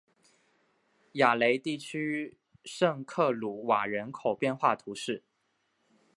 [1.11, 5.21] 雅雷地区圣克鲁瓦人口变化图示